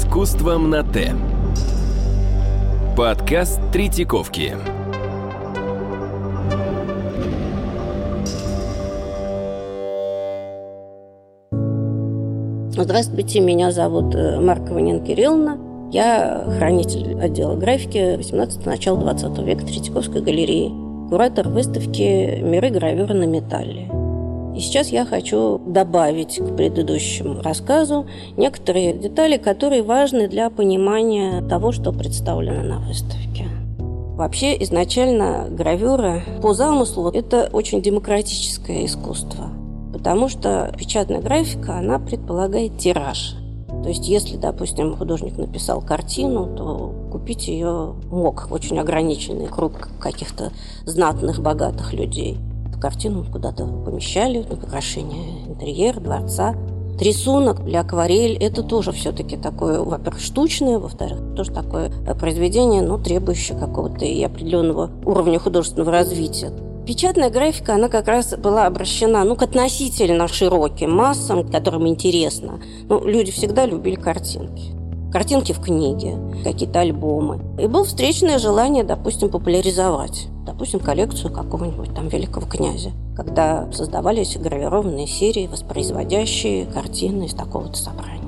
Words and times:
искусством 0.00 0.70
на 0.70 0.82
«Т». 0.82 1.14
Подкаст 2.96 3.60
Третьяковки. 3.70 4.54
Здравствуйте, 12.70 13.40
меня 13.40 13.72
зовут 13.72 14.14
э, 14.14 14.40
Маркова 14.40 14.78
Нина 14.78 15.04
Кирилловна. 15.04 15.58
Я 15.92 16.46
хранитель 16.56 17.20
отдела 17.20 17.56
графики 17.56 18.16
18 18.16 18.64
начала 18.64 18.98
20 18.98 19.38
века 19.40 19.66
Третьяковской 19.66 20.22
галереи, 20.22 20.70
куратор 21.10 21.48
выставки 21.50 22.40
«Миры 22.40 22.70
гравюры 22.70 23.12
на 23.12 23.24
металле». 23.24 23.99
И 24.54 24.60
сейчас 24.60 24.88
я 24.88 25.04
хочу 25.04 25.58
добавить 25.66 26.38
к 26.38 26.56
предыдущему 26.56 27.42
рассказу 27.42 28.06
некоторые 28.36 28.92
детали, 28.92 29.36
которые 29.36 29.82
важны 29.82 30.28
для 30.28 30.50
понимания 30.50 31.42
того, 31.48 31.72
что 31.72 31.92
представлено 31.92 32.62
на 32.62 32.78
выставке. 32.80 33.46
Вообще, 34.16 34.60
изначально 34.62 35.46
гравюра 35.50 36.22
по 36.42 36.52
замыслу– 36.52 37.08
это 37.14 37.48
очень 37.52 37.80
демократическое 37.80 38.84
искусство– 38.84 39.50
потому 40.00 40.30
что 40.30 40.72
печатная 40.78 41.20
графика, 41.20 41.76
она 41.76 41.98
предполагает 41.98 42.78
тираж. 42.78 43.34
То 43.82 43.88
есть, 43.88 44.08
если, 44.08 44.36
допустим, 44.36 44.96
художник 44.96 45.36
написал 45.36 45.82
картину, 45.82 46.54
то 46.56 46.94
купить 47.12 47.48
ее 47.48 47.94
мог 48.10 48.48
очень 48.50 48.78
ограниченный 48.78 49.46
круг 49.46 49.90
каких-то 50.00 50.52
знатных, 50.84 51.40
богатых 51.40 51.92
людей. 51.92 52.38
Картину 52.80 53.26
куда-то 53.30 53.66
помещали, 53.66 54.38
на 54.38 54.54
украшение 54.54 55.46
интерьера, 55.46 56.00
дворца. 56.00 56.54
Рисунок 56.98 57.64
для 57.64 57.80
акварель– 57.80 58.36
это 58.40 58.62
тоже 58.62 58.92
все-таки 58.92 59.36
такое, 59.36 59.80
во-первых, 59.80 60.20
штучное, 60.20 60.78
во-вторых, 60.78 61.18
тоже 61.36 61.50
такое 61.50 61.90
произведение, 62.18 62.82
но 62.82 62.98
требующее 62.98 63.58
какого-то 63.58 64.04
и 64.04 64.22
определенного 64.22 64.90
уровня 65.04 65.38
художественного 65.38 65.92
развития. 65.92 66.52
Печатная 66.86 67.30
графика, 67.30 67.74
она 67.74 67.88
как 67.88 68.08
раз 68.08 68.34
была 68.36 68.66
обращена 68.66 69.24
ну, 69.24 69.36
к 69.36 69.42
относительно 69.42 70.26
широким 70.28 70.90
массам, 70.92 71.48
которым 71.48 71.86
интересно. 71.86 72.60
Ну, 72.88 73.06
люди 73.06 73.30
всегда 73.30 73.66
любили 73.66 73.94
картинки. 73.94 74.79
Картинки 75.12 75.52
в 75.52 75.60
книге, 75.60 76.16
какие-то 76.44 76.80
альбомы. 76.80 77.40
И 77.58 77.66
было 77.66 77.84
встречное 77.84 78.38
желание, 78.38 78.84
допустим, 78.84 79.28
популяризовать, 79.28 80.28
допустим, 80.46 80.78
коллекцию 80.78 81.32
какого-нибудь 81.32 81.92
там 81.94 82.06
великого 82.06 82.46
князя, 82.46 82.92
когда 83.16 83.70
создавались 83.72 84.36
гравированные 84.36 85.08
серии, 85.08 85.48
воспроизводящие 85.48 86.66
картины 86.66 87.24
из 87.24 87.34
такого-то 87.34 87.76
собрания. 87.76 88.20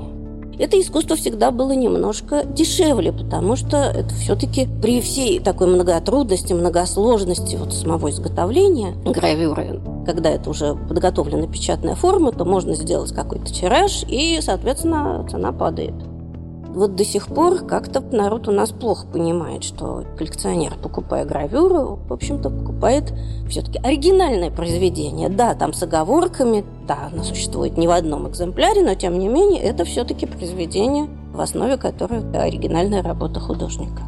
Это 0.59 0.79
искусство 0.79 1.15
всегда 1.15 1.51
было 1.51 1.71
немножко 1.71 2.43
дешевле, 2.43 3.13
потому 3.13 3.55
что 3.55 3.77
это 3.77 4.13
все-таки 4.15 4.67
при 4.81 4.99
всей 4.99 5.39
такой 5.39 5.67
многотрудности, 5.67 6.53
многосложности 6.53 7.55
вот 7.55 7.73
самого 7.73 8.11
изготовления 8.11 8.93
гравюры, 9.05 9.81
когда 10.05 10.29
это 10.29 10.49
уже 10.49 10.75
подготовлена 10.75 11.47
печатная 11.47 11.95
форма, 11.95 12.33
то 12.33 12.43
можно 12.43 12.75
сделать 12.75 13.13
какой-то 13.13 13.45
тираж, 13.45 14.03
и, 14.07 14.39
соответственно, 14.41 15.25
цена 15.31 15.53
падает 15.53 15.95
вот 16.73 16.95
до 16.95 17.05
сих 17.05 17.27
пор 17.27 17.59
как-то 17.65 18.01
народ 18.01 18.47
у 18.47 18.51
нас 18.51 18.71
плохо 18.71 19.05
понимает, 19.05 19.63
что 19.63 20.03
коллекционер, 20.17 20.73
покупая 20.81 21.23
гравюру, 21.25 21.99
в 22.07 22.13
общем-то, 22.13 22.49
покупает 22.49 23.13
все-таки 23.47 23.79
оригинальное 23.79 24.49
произведение. 24.49 25.29
Да, 25.29 25.53
там 25.53 25.73
с 25.73 25.83
оговорками, 25.83 26.65
да, 26.87 27.09
оно 27.11 27.23
существует 27.23 27.77
не 27.77 27.87
в 27.87 27.91
одном 27.91 28.27
экземпляре, 28.27 28.81
но 28.81 28.95
тем 28.95 29.19
не 29.19 29.27
менее 29.27 29.61
это 29.61 29.85
все-таки 29.85 30.25
произведение, 30.25 31.07
в 31.31 31.39
основе 31.39 31.77
которого 31.77 32.41
оригинальная 32.41 33.03
работа 33.03 33.39
художника. 33.39 34.03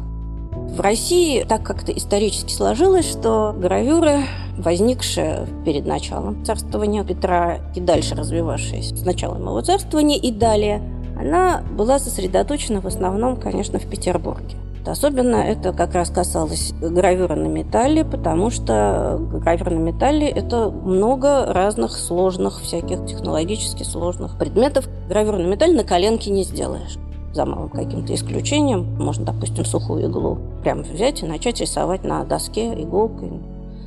В 0.52 0.80
России 0.80 1.44
так 1.44 1.62
как-то 1.62 1.92
исторически 1.92 2.52
сложилось, 2.52 3.08
что 3.08 3.54
гравюра, 3.56 4.22
возникшая 4.58 5.46
перед 5.64 5.86
началом 5.86 6.44
царствования 6.44 7.02
Петра 7.04 7.60
и 7.74 7.80
дальше 7.80 8.14
развивавшаяся 8.14 8.96
с 8.96 9.04
началом 9.04 9.42
его 9.42 9.60
царствования 9.60 10.18
и 10.18 10.32
далее– 10.32 10.82
она 11.18 11.62
была 11.76 11.98
сосредоточена 11.98 12.80
в 12.80 12.86
основном, 12.86 13.36
конечно, 13.36 13.78
в 13.78 13.86
Петербурге. 13.86 14.56
Особенно 14.86 15.36
это 15.36 15.72
как 15.72 15.94
раз 15.94 16.10
касалось 16.10 16.72
гравюры 16.80 17.34
на 17.34 17.48
металле, 17.48 18.04
потому 18.04 18.50
что 18.50 19.18
гравюра 19.32 19.70
на 19.70 19.80
металле– 19.80 20.28
это 20.30 20.70
много 20.70 21.52
разных 21.52 21.96
сложных, 21.96 22.60
всяких 22.60 23.04
технологически 23.04 23.82
сложных 23.82 24.38
предметов. 24.38 24.88
Гравюру 25.08 25.38
на 25.38 25.46
металле 25.46 25.74
на 25.74 25.82
коленке 25.82 26.30
не 26.30 26.44
сделаешь. 26.44 26.98
За 27.32 27.44
малым 27.44 27.68
каким-то 27.68 28.14
исключением, 28.14 28.94
можно, 28.96 29.24
допустим, 29.24 29.64
сухую 29.64 30.04
иглу 30.04 30.38
прямо 30.62 30.82
взять 30.82 31.22
и 31.22 31.26
начать 31.26 31.60
рисовать 31.60 32.04
на 32.04 32.24
доске 32.24 32.72
иголкой. 32.80 33.32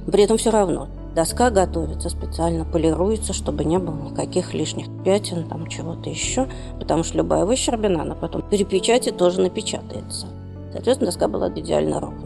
При 0.06 0.24
этом 0.24 0.38
все 0.38 0.52
равно 0.52 0.88
Доска 1.16 1.50
готовится 1.50 2.10
специально, 2.10 2.66
полируется, 2.66 3.34
чтобы 3.34 3.66
не 3.66 3.80
было 3.80 4.12
никаких 4.12 4.54
лишних 4.54 4.86
пятен, 5.04 5.48
там 5.48 5.68
чего-то 5.68 6.10
еще, 6.10 6.48
потому 6.80 7.04
что 7.04 7.18
любая 7.18 7.46
выщербина, 7.46 8.04
она 8.04 8.16
потом 8.16 8.44
при 8.44 8.64
тоже 9.12 9.42
напечатается. 9.42 10.28
Соответственно, 10.72 11.08
доска 11.08 11.28
была 11.28 11.50
идеально 11.50 12.00
ровная. 12.00 12.19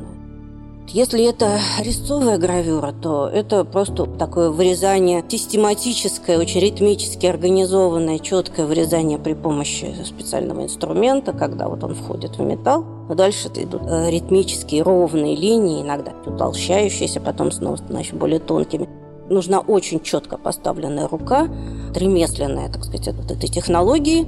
Если 0.90 1.28
это 1.28 1.60
резцовая 1.80 2.38
гравюра, 2.38 2.92
то 2.92 3.28
это 3.28 3.64
просто 3.64 4.06
такое 4.06 4.52
вырезание 4.52 5.24
систематическое, 5.28 6.38
очень 6.38 6.60
ритмически 6.60 7.26
организованное, 7.26 8.20
четкое 8.20 8.68
вырезание 8.68 9.18
при 9.18 9.34
помощи 9.34 9.96
специального 10.04 10.64
инструмента, 10.64 11.34
когда 11.34 11.68
вот 11.68 11.84
он 11.84 11.96
входит 11.96 12.38
в 12.38 12.42
металл. 12.42 12.86
А 13.10 13.16
дальше 13.16 13.48
идут 13.56 13.82
э, 13.88 14.12
ритмические 14.12 14.84
ровные 14.84 15.36
линии, 15.36 15.82
иногда 15.82 16.14
утолщающиеся, 16.26 17.20
потом 17.22 17.52
снова 17.52 17.78
становятся 17.78 18.16
более 18.16 18.40
тонкими. 18.40 18.88
Нужна 19.30 19.62
очень 19.62 20.00
четко 20.02 20.38
поставленная 20.38 21.08
рука, 21.08 21.48
ремесленная, 21.96 22.72
так 22.72 22.84
сказать, 22.84 23.08
от 23.08 23.32
этой 23.32 23.50
технологии. 23.50 24.28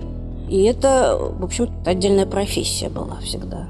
И 0.49 0.63
это, 0.63 1.17
в 1.19 1.43
общем, 1.43 1.69
отдельная 1.85 2.25
профессия 2.25 2.89
была 2.89 3.17
всегда. 3.21 3.67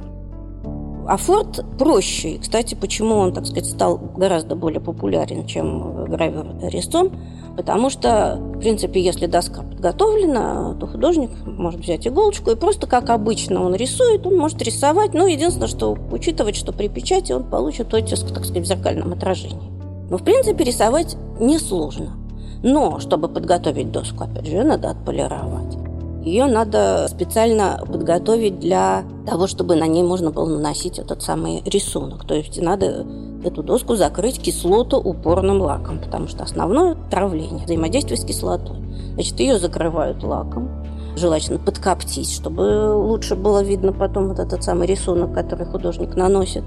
А 1.07 1.17
Форд 1.17 1.63
проще. 1.77 2.39
Кстати, 2.39 2.73
почему 2.73 3.16
он, 3.16 3.31
так 3.33 3.45
сказать, 3.45 3.67
стал 3.67 3.97
гораздо 3.97 4.55
более 4.55 4.81
популярен, 4.81 5.45
чем 5.45 6.05
гравер 6.05 6.47
резцом? 6.63 7.11
Потому 7.55 7.89
что, 7.89 8.38
в 8.39 8.59
принципе, 8.59 9.01
если 9.01 9.27
доска 9.27 9.61
подготовлена, 9.61 10.75
то 10.79 10.88
художник 10.88 11.29
может 11.45 11.79
взять 11.81 12.07
иголочку 12.07 12.51
и 12.51 12.55
просто, 12.55 12.88
как 12.88 13.09
обычно 13.11 13.63
он 13.63 13.75
рисует, 13.75 14.25
он 14.25 14.35
может 14.35 14.61
рисовать. 14.61 15.13
Но 15.13 15.27
единственное, 15.27 15.67
что 15.67 15.95
учитывать, 16.11 16.55
что 16.55 16.73
при 16.73 16.88
печати 16.88 17.31
он 17.31 17.43
получит 17.43 17.93
оттиск, 17.93 18.27
так 18.33 18.43
сказать, 18.43 18.63
в 18.63 18.66
зеркальном 18.66 19.13
отражении. 19.13 19.72
Но, 20.09 20.17
в 20.17 20.23
принципе, 20.23 20.63
рисовать 20.63 21.16
несложно. 21.39 22.17
Но, 22.63 22.99
чтобы 22.99 23.27
подготовить 23.27 23.91
доску, 23.91 24.23
опять 24.23 24.47
же, 24.47 24.63
надо 24.63 24.89
отполировать. 24.89 25.84
Ее 26.25 26.47
надо 26.47 27.08
специально 27.08 27.80
подготовить 27.86 28.59
для 28.59 29.03
того, 29.28 29.46
чтобы 29.46 29.75
на 29.75 29.86
ней 29.86 30.02
можно 30.02 30.31
было 30.31 30.50
наносить 30.50 30.97
этот 30.97 31.22
самый 31.22 31.62
рисунок. 31.66 32.25
То 32.25 32.34
есть 32.34 32.59
надо 32.59 33.06
эту 33.44 33.62
доску 33.62 33.96
закрыть 33.96 34.40
кислотоупорным 34.40 35.62
лаком, 35.62 36.00
потому 36.00 36.28
что 36.28 36.44
основное 36.44 36.97
травление, 37.12 37.66
взаимодействие 37.66 38.18
с 38.18 38.25
кислотой. 38.25 38.78
Значит, 39.14 39.40
ее 39.40 39.59
закрывают 39.59 40.24
лаком, 40.24 40.68
желательно 41.16 41.59
подкоптить, 41.59 42.34
чтобы 42.34 42.96
лучше 42.96 43.35
было 43.35 43.62
видно 43.62 43.94
потом 43.94 44.30
вот 44.30 44.40
этот 44.40 44.64
самый 44.64 44.88
рисунок, 44.88 45.31
который 45.31 45.68
художник 45.68 46.16
наносит. 46.16 46.64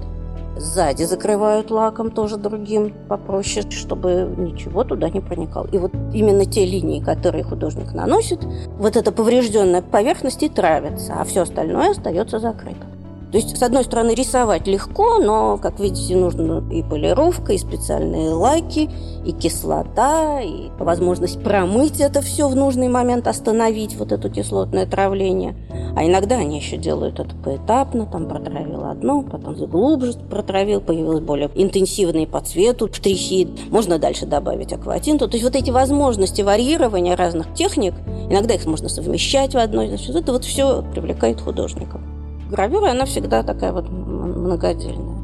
Сзади 0.59 1.03
закрывают 1.03 1.71
лаком 1.71 2.11
тоже 2.11 2.35
другим 2.35 2.93
попроще, 3.07 3.65
чтобы 3.71 4.35
ничего 4.37 4.83
туда 4.83 5.09
не 5.09 5.21
проникало. 5.21 5.67
И 5.71 5.77
вот 5.77 5.93
именно 6.13 6.45
те 6.45 6.65
линии, 6.65 6.99
которые 6.99 7.45
художник 7.45 7.93
наносит, 7.93 8.43
вот 8.77 8.97
эта 8.97 9.13
поврежденная 9.13 9.81
поверхность 9.81 10.43
и 10.43 10.49
травится, 10.49 11.15
а 11.17 11.23
все 11.23 11.41
остальное 11.41 11.91
остается 11.91 12.39
закрыто. 12.39 12.85
То 13.31 13.37
есть, 13.37 13.55
с 13.55 13.61
одной 13.61 13.83
стороны, 13.83 14.15
рисовать 14.15 14.65
легко, 14.65 15.19
но, 15.19 15.57
как 15.57 15.79
видите, 15.79 16.15
нужно 16.15 16.63
и 16.71 16.81
полировка, 16.81 17.53
и 17.53 17.59
специальные 17.59 18.31
лаки, 18.31 18.89
и 19.23 19.31
кислота, 19.33 20.41
и 20.41 20.69
возможность 20.79 21.41
промыть 21.43 21.99
это 21.99 22.21
все 22.21 22.49
в 22.49 22.55
нужный 22.55 22.87
момент, 22.87 23.27
остановить 23.27 23.95
вот 23.97 24.11
это 24.11 24.29
кислотное 24.29 24.87
травление. 24.87 25.55
А 25.95 26.05
иногда 26.05 26.37
они 26.37 26.57
еще 26.57 26.77
делают 26.77 27.19
это 27.19 27.35
поэтапно, 27.35 28.07
там 28.07 28.27
протравил 28.27 28.85
одно, 28.85 29.21
потом 29.21 29.53
глубже 29.53 30.13
протравил, 30.29 30.81
появилось 30.81 31.19
более 31.19 31.51
интенсивные 31.53 32.25
по 32.25 32.39
цвету 32.41 32.91
штрихи, 32.91 33.47
можно 33.69 33.99
дальше 33.99 34.25
добавить 34.25 34.73
акватинту. 34.73 35.27
То 35.27 35.35
есть 35.35 35.43
вот 35.43 35.55
эти 35.55 35.69
возможности 35.69 36.41
варьирования 36.41 37.15
разных 37.15 37.53
техник, 37.53 37.93
иногда 38.29 38.55
их 38.55 38.65
можно 38.65 38.89
совмещать 38.89 39.53
в 39.53 39.57
одной, 39.57 39.87
значит, 39.89 40.15
это 40.15 40.31
вот 40.31 40.45
все 40.45 40.83
привлекает 40.93 41.41
художников 41.41 42.01
гравюра, 42.49 42.91
она 42.91 43.05
всегда 43.05 43.43
такая 43.43 43.71
вот 43.71 43.89
многодельная. 43.89 45.19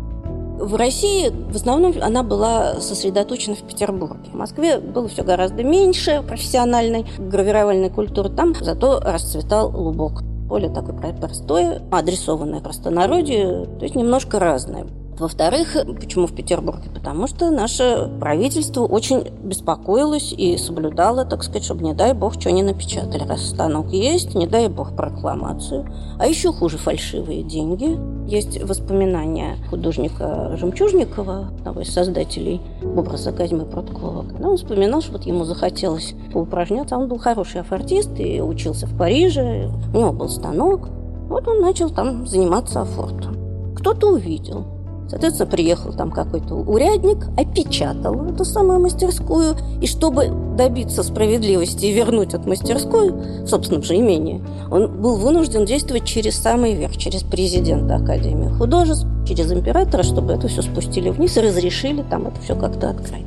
В 0.60 0.76
России 0.76 1.30
в 1.52 1.56
основном 1.56 1.94
она 2.02 2.24
была 2.24 2.80
сосредоточена 2.80 3.56
в 3.56 3.64
Петербурге. 3.64 4.30
В 4.32 4.36
Москве 4.36 4.80
было 4.80 5.08
все 5.10 5.24
гораздо 5.24 5.64
меньше 5.64 6.24
профессиональной 6.26 7.06
гравировальной 7.18 7.90
культуры. 7.90 8.30
Там 8.30 8.56
зато 8.56 9.00
расцветал 9.02 9.70
лубок. 9.76 10.24
Поле 10.48 10.70
такое 10.70 10.96
простое, 11.14 11.82
адресованное 11.92 12.62
простонародью, 12.62 13.66
то 13.80 13.84
есть 13.84 13.96
немножко 13.96 14.40
разное. 14.40 14.86
Во-вторых, 15.18 15.78
почему 16.00 16.28
в 16.28 16.36
Петербурге? 16.36 16.90
Потому 16.94 17.28
что 17.28 17.50
наше 17.50 18.12
правительство 18.20 18.82
очень 18.82 19.24
беспокоилось 19.44 20.34
и 20.34 20.58
соблюдало, 20.58 21.24
так 21.24 21.44
сказать, 21.44 21.64
чтобы, 21.64 21.86
не 21.86 21.94
дай 21.94 22.14
бог, 22.14 22.34
что 22.34 22.52
не 22.52 22.64
напечатали. 22.64 23.24
Раз 23.24 23.46
станок 23.46 23.94
есть, 23.94 24.36
не 24.36 24.46
дай 24.46 24.68
бог 24.68 24.94
прокламацию. 24.96 25.90
А 26.20 26.28
еще 26.28 26.52
хуже 26.52 26.78
фальшивые 26.78 27.44
деньги. 27.44 27.98
Есть 28.28 28.62
воспоминания 28.62 29.58
художника 29.70 30.58
Жемчужникова, 30.58 31.50
одного 31.60 31.82
из 31.82 31.94
создателей 31.94 32.60
образа 32.84 33.32
Казьмы 33.32 33.66
Пруткова. 33.66 34.24
Когда 34.24 34.50
он 34.50 34.58
вспоминал, 34.58 35.02
что 35.02 35.14
вот 35.14 35.26
ему 35.26 35.46
захотелось 35.46 36.14
поупражняться. 36.34 36.98
Он 36.98 37.08
был 37.08 37.20
хороший 37.20 37.62
афортист 37.62 38.20
и 38.20 38.42
учился 38.42 38.86
в 38.86 38.98
Париже. 38.98 39.72
У 39.94 39.98
него 39.98 40.12
был 40.12 40.28
станок. 40.28 40.90
Вот 41.30 41.48
он 41.48 41.62
начал 41.62 41.90
там 41.90 42.28
заниматься 42.28 42.82
афортом. 42.82 43.38
Кто-то 43.76 44.14
увидел, 44.14 44.66
Соответственно, 45.08 45.50
приехал 45.50 45.94
там 45.94 46.12
какой-то 46.12 46.56
урядник, 46.56 47.28
опечатал 47.38 48.26
эту 48.26 48.44
самую 48.44 48.80
мастерскую, 48.80 49.56
и 49.82 49.88
чтобы 49.88 50.32
добиться 50.58 51.04
справедливости 51.04 51.86
и 51.86 51.94
вернуть 51.94 52.34
эту 52.34 52.50
мастерскую 52.50 53.46
в 53.46 53.84
же 53.84 53.96
имении, 53.96 54.44
он 54.72 55.02
был 55.02 55.18
вынужден 55.18 55.66
действовать 55.66 56.06
через 56.06 56.36
самый 56.36 56.74
верх, 56.74 56.98
через 56.98 57.22
президента 57.22 57.96
Академии 57.96 58.50
художеств, 58.50 59.06
через 59.28 59.52
императора, 59.52 60.04
чтобы 60.04 60.34
это 60.34 60.48
все 60.48 60.62
спустили 60.62 61.10
вниз 61.10 61.38
и 61.38 61.42
разрешили 61.42 62.04
там 62.10 62.28
это 62.28 62.42
все 62.42 62.56
как-то 62.56 62.90
открыть. 62.90 63.26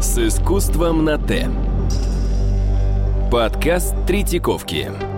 С 0.00 0.18
искусством 0.18 1.04
на 1.04 1.18
Т. 1.18 1.48
Подкаст 3.30 3.94
Третьяковки. 4.06 5.13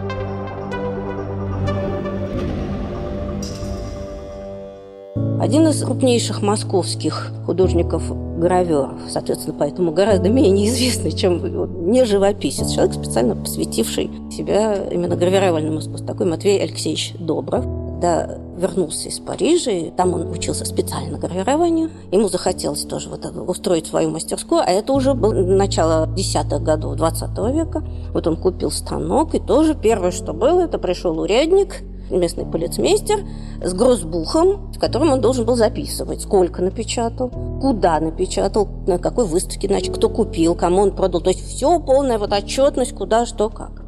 Один 5.46 5.68
из 5.68 5.80
крупнейших 5.80 6.42
московских 6.42 7.30
художников-граверов, 7.46 8.98
соответственно, 9.08 9.54
поэтому 9.56 9.92
гораздо 9.92 10.28
менее 10.28 10.68
известный, 10.68 11.12
чем 11.12 11.88
не 11.88 12.04
живописец, 12.04 12.72
человек, 12.72 12.94
специально 12.94 13.36
посвятивший 13.36 14.10
себя 14.32 14.74
именно 14.90 15.14
гравировальному 15.14 15.78
искусству, 15.78 16.04
такой 16.04 16.26
Матвей 16.26 16.60
Алексеевич 16.60 17.14
Добров. 17.20 17.64
Когда 17.64 18.40
вернулся 18.58 19.08
из 19.08 19.20
Парижа, 19.20 19.70
и 19.70 19.90
там 19.90 20.14
он 20.14 20.32
учился 20.32 20.64
специально 20.64 21.16
гравированию, 21.16 21.90
ему 22.10 22.28
захотелось 22.28 22.82
тоже 22.82 23.08
вот 23.08 23.24
устроить 23.48 23.86
свою 23.86 24.10
мастерскую, 24.10 24.62
а 24.62 24.70
это 24.72 24.92
уже 24.92 25.14
было 25.14 25.32
начало 25.32 26.08
десятых 26.08 26.60
годов 26.60 26.96
20 26.96 27.38
века. 27.54 27.84
Вот 28.12 28.26
он 28.26 28.36
купил 28.36 28.72
станок, 28.72 29.36
и 29.36 29.38
тоже 29.38 29.76
первое, 29.76 30.10
что 30.10 30.32
было, 30.32 30.62
это 30.62 30.80
пришел 30.80 31.16
урядник– 31.20 31.84
местный 32.10 32.46
полицмейстер 32.46 33.20
с 33.62 33.72
грозбухом, 33.72 34.72
в 34.72 34.78
котором 34.78 35.12
он 35.12 35.20
должен 35.20 35.44
был 35.44 35.56
записывать, 35.56 36.22
сколько 36.22 36.62
напечатал, 36.62 37.30
куда 37.60 38.00
напечатал, 38.00 38.68
на 38.86 38.98
какой 38.98 39.26
выставке, 39.26 39.68
значит, 39.68 39.94
кто 39.94 40.08
купил, 40.08 40.54
кому 40.54 40.82
он 40.82 40.90
продал. 40.92 41.20
То 41.20 41.30
есть 41.30 41.46
все 41.46 41.78
полная 41.80 42.18
вот 42.18 42.32
отчетность, 42.32 42.94
куда, 42.94 43.26
что, 43.26 43.48
как. 43.48 43.84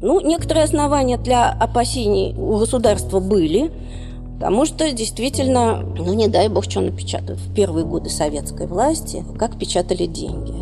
Ну, 0.00 0.20
некоторые 0.20 0.64
основания 0.64 1.18
для 1.18 1.50
опасений 1.50 2.34
у 2.36 2.56
государства 2.58 3.20
были, 3.20 3.70
потому 4.38 4.64
что 4.64 4.90
действительно, 4.90 5.80
ну, 5.80 6.14
не 6.14 6.28
дай 6.28 6.48
бог, 6.48 6.64
что 6.64 6.80
напечатают. 6.80 7.38
В 7.40 7.54
первые 7.54 7.84
годы 7.84 8.08
советской 8.08 8.66
власти 8.66 9.24
как 9.38 9.58
печатали 9.58 10.06
деньги. 10.06 10.54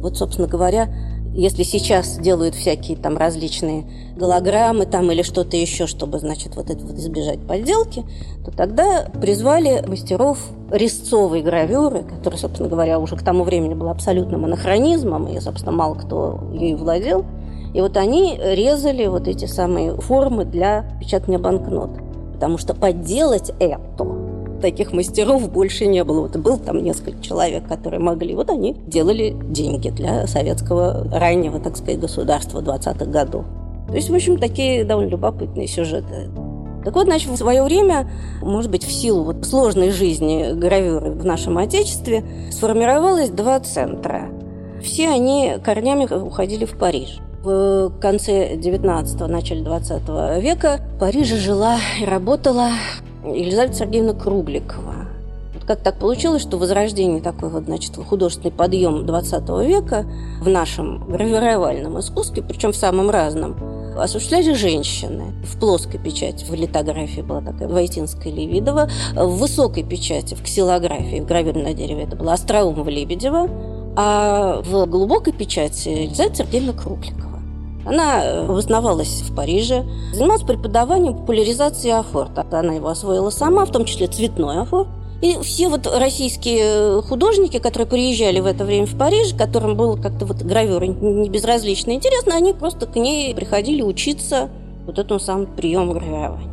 Вот, 0.00 0.16
собственно 0.16 0.48
говоря, 0.48 0.88
если 1.34 1.62
сейчас 1.62 2.18
делают 2.18 2.54
всякие 2.54 2.96
там 2.96 3.16
различные 3.16 3.84
голограммы 4.16 4.86
там 4.86 5.10
или 5.12 5.22
что-то 5.22 5.56
еще, 5.56 5.86
чтобы, 5.86 6.18
значит, 6.18 6.56
вот 6.56 6.70
это 6.70 6.84
вот 6.84 6.96
избежать 6.96 7.40
подделки, 7.46 8.04
то 8.44 8.50
тогда 8.50 9.06
призвали 9.20 9.84
мастеров 9.86 10.38
резцовой 10.70 11.42
гравюры, 11.42 12.02
которая, 12.02 12.38
собственно 12.38 12.68
говоря, 12.68 12.98
уже 12.98 13.16
к 13.16 13.22
тому 13.22 13.44
времени 13.44 13.74
была 13.74 13.90
абсолютным 13.90 14.44
анахронизмом, 14.44 15.28
и, 15.28 15.38
собственно, 15.40 15.72
мало 15.72 15.94
кто 15.94 16.40
ею 16.54 16.78
владел. 16.78 17.24
И 17.74 17.80
вот 17.80 17.96
они 17.98 18.38
резали 18.42 19.06
вот 19.06 19.28
эти 19.28 19.44
самые 19.44 19.94
формы 19.96 20.46
для 20.46 20.86
печатания 20.98 21.38
банкнот. 21.38 21.90
Потому 22.32 22.56
что 22.58 22.74
подделать 22.74 23.52
это 23.58 24.04
таких 24.60 24.92
мастеров 24.92 25.50
больше 25.50 25.86
не 25.86 26.04
было. 26.04 26.22
Вот 26.22 26.36
был 26.36 26.58
там 26.58 26.82
несколько 26.82 27.22
человек, 27.22 27.66
которые 27.66 28.00
могли. 28.00 28.34
Вот 28.34 28.50
они 28.50 28.76
делали 28.86 29.36
деньги 29.48 29.90
для 29.90 30.26
советского 30.26 31.08
раннего, 31.12 31.60
так 31.60 31.76
сказать, 31.76 32.00
государства 32.00 32.60
20-х 32.60 33.04
годов. 33.06 33.44
То 33.88 33.94
есть, 33.94 34.10
в 34.10 34.14
общем, 34.14 34.38
такие 34.38 34.84
довольно 34.84 35.10
любопытные 35.10 35.68
сюжеты. 35.68 36.30
Так 36.84 36.94
вот, 36.94 37.06
значит, 37.06 37.30
в 37.30 37.36
свое 37.36 37.62
время, 37.64 38.08
может 38.42 38.70
быть, 38.70 38.84
в 38.84 38.92
силу 38.92 39.24
вот 39.24 39.44
сложной 39.44 39.90
жизни 39.90 40.52
гравюры 40.54 41.10
в 41.10 41.24
нашем 41.24 41.58
Отечестве, 41.58 42.24
сформировалось 42.50 43.30
два 43.30 43.58
центра. 43.60 44.28
Все 44.82 45.08
они 45.08 45.54
корнями 45.64 46.04
уходили 46.04 46.64
в 46.64 46.78
Париж. 46.78 47.18
В 47.42 47.92
конце 48.00 48.54
19-го, 48.54 49.26
начале 49.26 49.62
20 49.62 50.42
века 50.42 50.80
в 50.96 50.98
Париже 51.00 51.36
жила 51.36 51.76
и 52.00 52.04
работала 52.04 52.70
Елизавета 53.34 53.74
Сергеевна 53.74 54.14
Кругликова. 54.14 55.06
Как 55.66 55.80
так 55.80 55.98
получилось, 55.98 56.42
что 56.42 56.58
возрождение 56.58 57.20
такой 57.20 57.48
вот, 57.48 57.64
значит, 57.64 57.96
художественный 57.96 58.52
подъем 58.52 59.04
20 59.04 59.48
века 59.66 60.06
в 60.40 60.48
нашем 60.48 61.04
гравировальном 61.08 61.98
искусстве, 61.98 62.44
причем 62.46 62.70
в 62.70 62.76
самом 62.76 63.10
разном, 63.10 63.56
осуществляли 63.98 64.52
женщины. 64.52 65.32
В 65.44 65.58
плоской 65.58 65.98
печати, 65.98 66.44
в 66.44 66.54
литографии 66.54 67.20
была 67.20 67.40
такая 67.40 67.66
Войтинская 67.66 68.32
Левидова, 68.32 68.88
в 69.16 69.38
высокой 69.38 69.82
печати, 69.82 70.34
в 70.34 70.42
ксилографии, 70.42 71.18
в 71.18 71.26
гравюре 71.26 71.60
на 71.60 71.74
дереве 71.74 72.04
это 72.04 72.14
была 72.14 72.34
Остроумова 72.34 72.88
Лебедева, 72.88 73.48
а 73.96 74.62
в 74.62 74.86
глубокой 74.86 75.32
печати 75.32 75.88
Елизавета 75.88 76.36
Сергеевна 76.36 76.74
Кругликова. 76.74 77.25
Она 77.86 78.40
обосновалась 78.40 79.22
в 79.22 79.34
Париже, 79.34 79.84
занималась 80.12 80.42
преподаванием 80.42 81.14
популяризации 81.14 81.90
афорта. 81.90 82.44
Она 82.50 82.74
его 82.74 82.88
освоила 82.88 83.30
сама, 83.30 83.64
в 83.64 83.70
том 83.70 83.84
числе 83.84 84.08
цветной 84.08 84.60
афорт. 84.60 84.88
И 85.22 85.38
все 85.40 85.68
вот 85.68 85.86
российские 85.86 87.00
художники, 87.02 87.58
которые 87.58 87.88
приезжали 87.88 88.40
в 88.40 88.46
это 88.46 88.64
время 88.64 88.86
в 88.86 88.98
Париж, 88.98 89.34
которым 89.34 89.76
было 89.76 89.96
как-то 89.96 90.26
вот 90.26 90.42
гравюра 90.42 90.84
не 90.84 91.30
безразлично 91.30 91.92
интересно, 91.92 92.34
они 92.34 92.52
просто 92.52 92.86
к 92.86 92.96
ней 92.96 93.34
приходили 93.34 93.80
учиться 93.80 94.50
вот 94.84 94.98
этому 94.98 95.18
самому 95.18 95.46
приему 95.46 95.94
гравирования. 95.94 96.52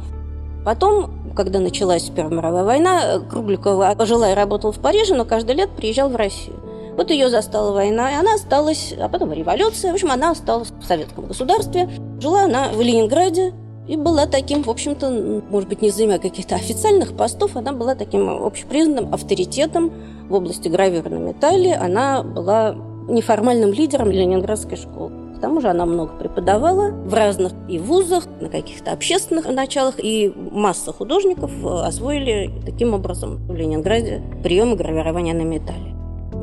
Потом, 0.63 1.33
когда 1.35 1.59
началась 1.59 2.03
Первая 2.03 2.37
мировая 2.37 2.63
война, 2.63 3.19
Кругликова 3.29 3.93
пожила 3.97 4.31
и 4.31 4.35
работала 4.35 4.71
в 4.71 4.79
Париже, 4.79 5.13
но 5.13 5.25
каждый 5.25 5.55
лет 5.55 5.71
приезжал 5.71 6.09
в 6.09 6.15
Россию. 6.15 6.62
Вот 6.95 7.09
ее 7.09 7.29
застала 7.29 7.73
война, 7.73 8.11
и 8.11 8.15
она 8.15 8.35
осталась, 8.35 8.93
а 8.99 9.09
потом 9.09 9.33
революция. 9.33 9.91
В 9.91 9.95
общем, 9.95 10.11
она 10.11 10.31
осталась 10.31 10.71
в 10.71 10.83
советском 10.85 11.25
государстве. 11.25 11.89
Жила 12.19 12.43
она 12.43 12.69
в 12.69 12.81
Ленинграде, 12.81 13.53
и 13.87 13.97
была 13.97 14.27
таким, 14.27 14.63
в 14.63 14.69
общем-то, 14.69 15.41
может 15.49 15.67
быть, 15.67 15.81
не 15.81 15.89
занимая 15.89 16.19
каких-то 16.19 16.55
официальных 16.55 17.17
постов, 17.17 17.57
она 17.57 17.73
была 17.73 17.95
таким 17.95 18.29
общепризнанным 18.29 19.13
авторитетом 19.13 19.91
в 20.29 20.33
области 20.33 20.69
гравюры 20.69 21.09
на 21.09 21.17
металле. 21.17 21.75
Она 21.75 22.23
была 22.23 22.75
неформальным 23.09 23.73
лидером 23.73 24.09
ленинградской 24.09 24.77
школы. 24.77 25.11
К 25.35 25.41
тому 25.41 25.59
же 25.59 25.67
она 25.67 25.85
много 25.85 26.13
преподавала 26.13 26.91
в 26.91 27.13
разных 27.13 27.51
и 27.67 27.77
вузах, 27.77 28.23
на 28.39 28.47
каких-то 28.47 28.93
общественных 28.93 29.49
началах, 29.49 29.95
и 29.97 30.31
масса 30.33 30.93
художников 30.93 31.51
освоили 31.65 32.49
таким 32.65 32.93
образом 32.93 33.45
в 33.47 33.53
Ленинграде 33.53 34.23
приемы 34.41 34.77
гравирования 34.77 35.33
на 35.33 35.41
металле. 35.41 35.92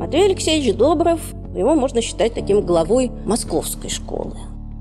Матвей 0.01 0.25
Алексеевич 0.25 0.75
Добров, 0.75 1.19
его 1.55 1.75
можно 1.75 2.01
считать 2.01 2.33
таким 2.33 2.61
главой 2.61 3.11
московской 3.23 3.91
школы. 3.91 4.35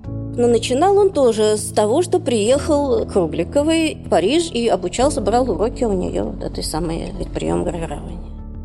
Но 0.07 0.47
начинал 0.47 0.97
он 0.97 1.11
тоже 1.11 1.59
с 1.59 1.73
того, 1.73 2.01
что 2.01 2.21
приехал 2.21 3.05
к 3.05 3.15
Рубликовой 3.15 3.97
в 4.03 4.09
Париж 4.09 4.51
и 4.51 4.67
обучался, 4.67 5.21
брал 5.21 5.51
уроки 5.51 5.85
у 5.85 5.93
нее, 5.93 6.23
вот 6.23 6.43
этой 6.43 6.65
самой 6.65 7.13
прием 7.35 7.65
гравирования. 7.65 8.19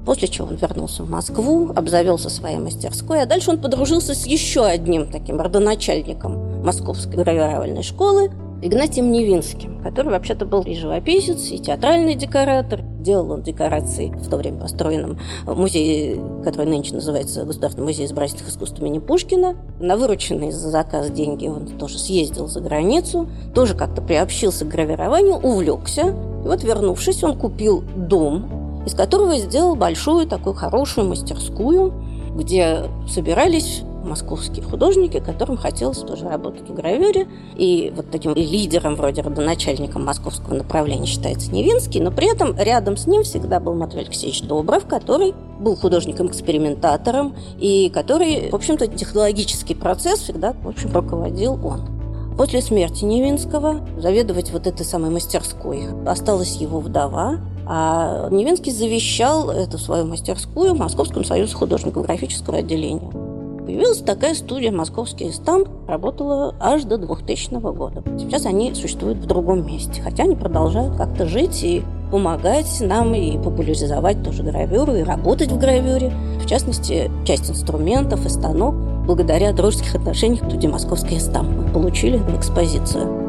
После 0.06 0.30
чего 0.30 0.48
он 0.48 0.56
вернулся 0.56 1.04
в 1.04 1.10
Москву, 1.10 1.74
обзавелся 1.76 2.30
своей 2.30 2.58
мастерской, 2.58 3.24
а 3.24 3.26
дальше 3.26 3.52
он 3.52 3.60
подружился 3.60 4.16
с 4.16 4.26
еще 4.26 4.64
одним 4.64 5.12
таким 5.12 5.42
родоначальником 5.42 6.64
Московской 6.64 7.18
гравировальной 7.18 7.84
школы, 7.84 8.32
Игнатием 8.62 9.12
Невинским, 9.12 9.84
который 9.84 10.12
вообще-то 10.12 10.46
был 10.46 10.62
и 10.62 10.74
живописец, 10.74 11.52
и 11.52 11.60
театральный 11.60 12.16
декоратор. 12.16 12.85
Делал 13.06 13.34
он 13.34 13.44
декорации 13.44 14.08
в 14.08 14.28
то 14.30 14.38
время 14.38 14.62
построенном 14.62 15.20
музее, 15.46 16.20
который 16.44 16.66
нынче 16.66 16.96
называется 16.96 17.44
Государственный 17.44 17.86
музей 17.86 18.08
изобразительных 18.08 18.50
искусств 18.50 18.80
имени 18.80 18.98
Пушкина. 18.98 19.56
На 19.80 19.96
вырученные 19.96 20.52
за 20.52 20.72
заказ 20.72 21.12
деньги 21.12 21.46
он 21.48 21.68
тоже 21.68 22.00
съездил 22.00 22.48
за 22.48 22.62
границу, 22.62 23.30
тоже 23.54 23.76
как-то 23.76 24.02
приобщился 24.02 24.66
к 24.66 24.70
гравированию, 24.70 25.36
увлекся. 25.36 26.16
И 26.44 26.48
вот 26.48 26.64
вернувшись, 26.64 27.24
он 27.24 27.38
купил 27.38 27.84
дом, 27.96 28.82
из 28.88 28.96
которого 28.96 29.38
сделал 29.38 29.76
большую 29.76 30.26
такую 30.26 30.56
хорошую 30.56 31.08
мастерскую, 31.08 31.94
где 32.36 32.86
собирались 33.08 33.84
московские 34.06 34.64
художники, 34.64 35.20
которым 35.20 35.58
хотелось 35.58 36.00
тоже 36.00 36.28
работать 36.28 36.70
в 36.70 36.74
гравюре. 36.74 37.28
И 37.56 37.92
вот 37.96 38.12
таким 38.12 38.34
лидером, 38.34 38.96
вроде 38.96 39.22
родоначальником 39.22 40.06
московского 40.06 40.54
направления 40.54 41.06
считается 41.06 41.52
Невинский, 41.52 42.00
но 42.00 42.12
при 42.12 42.32
этом 42.32 42.56
рядом 42.58 42.98
с 42.98 43.08
ним 43.08 43.24
всегда 43.24 43.60
был 43.60 43.74
Матвей 43.74 44.04
Алексеевич 44.04 44.42
Добров, 44.44 44.86
который 44.86 45.34
был 45.60 45.76
художником-экспериментатором 45.76 47.36
и 47.58 47.90
который, 47.90 48.50
в 48.50 48.56
общем-то, 48.56 48.88
технологический 48.88 49.76
процесс 49.76 50.20
всегда, 50.20 50.54
в 50.54 50.68
общем, 50.68 50.94
руководил 50.94 51.60
он. 51.66 51.96
После 52.38 52.62
смерти 52.62 53.06
Невинского 53.06 53.88
заведовать 53.98 54.52
вот 54.52 54.68
этой 54.68 54.86
самой 54.86 55.10
мастерской 55.10 55.88
осталась 56.06 56.58
его 56.58 56.82
вдова, 56.82 57.40
а 57.66 58.28
Невинский 58.30 58.72
завещал 58.72 59.50
эту 59.50 59.78
свою 59.78 60.06
мастерскую 60.06 60.76
Московскому 60.76 61.24
союзу 61.24 61.58
художников 61.58 62.04
графического 62.04 62.58
отделения. 62.58 63.25
Появилась 63.66 63.98
такая 63.98 64.36
студия 64.36 64.72
«Московский 64.72 65.32
стамп», 65.32 65.68
работала 65.88 66.54
аж 66.60 66.84
до 66.84 67.00
2000 67.00 67.60
года. 67.74 68.04
Сейчас 68.20 68.46
они 68.46 68.76
существуют 68.76 69.18
в 69.18 69.26
другом 69.26 69.66
месте, 69.66 70.04
хотя 70.04 70.24
они 70.24 70.36
продолжают 70.36 70.96
как-то 70.96 71.26
жить 71.26 71.64
и 71.64 71.84
помогать 72.12 72.80
нам 72.82 73.16
и 73.16 73.40
популяризовать 73.40 74.24
тоже 74.24 74.44
гравюру, 74.44 74.94
и 74.94 75.02
работать 75.02 75.52
в 75.52 75.58
гравюре. 75.58 76.14
В 76.40 76.46
частности, 76.46 77.10
часть 77.26 77.50
инструментов 77.50 78.24
и 78.28 78.30
станок 78.30 78.76
благодаря 79.08 79.52
дружеских 79.52 79.96
отношениях 79.96 80.46
студии 80.48 80.68
«Московский 80.68 81.20
стамп» 81.20 81.50
мы 81.50 81.68
получили 81.74 82.18
в 82.18 82.38
экспозицию. 82.38 83.26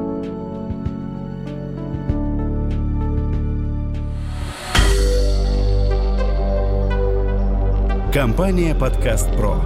Компания 8.12 8.74
«Подкаст 8.74 9.30
Про». 9.34 9.56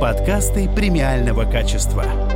Подкасты 0.00 0.68
премиального 0.68 1.44
качества. 1.44 2.27